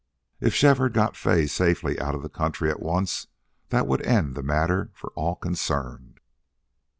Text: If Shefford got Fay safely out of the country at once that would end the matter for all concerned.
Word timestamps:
If 0.39 0.55
Shefford 0.55 0.93
got 0.93 1.15
Fay 1.15 1.45
safely 1.45 1.99
out 1.99 2.15
of 2.15 2.23
the 2.23 2.27
country 2.27 2.71
at 2.71 2.79
once 2.79 3.27
that 3.69 3.85
would 3.85 4.01
end 4.01 4.33
the 4.33 4.41
matter 4.41 4.89
for 4.95 5.11
all 5.11 5.35
concerned. 5.35 6.19